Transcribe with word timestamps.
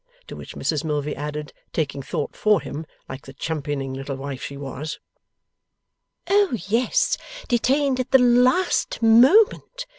To 0.25 0.35
which 0.35 0.55
Mrs 0.55 0.83
Milvey 0.83 1.15
added, 1.15 1.53
taking 1.73 2.01
thought 2.01 2.35
for 2.35 2.59
him, 2.59 2.87
like 3.07 3.27
the 3.27 3.33
championing 3.35 3.93
little 3.93 4.15
wife 4.15 4.41
she 4.41 4.57
was; 4.57 4.97
'Oh 6.27 6.57
yes, 6.65 7.19
detained 7.47 7.99
at 7.99 8.09
the 8.09 8.17
last 8.17 8.99
moment. 9.03 9.85